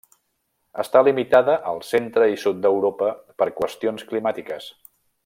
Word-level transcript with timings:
Està 0.83 1.03
limitada 1.07 1.57
al 1.73 1.77
centre 1.89 2.29
i 2.31 2.39
sud 2.45 2.65
d'Europa 2.67 3.11
per 3.43 3.49
qüestions 3.61 4.09
climàtiques. 4.13 4.73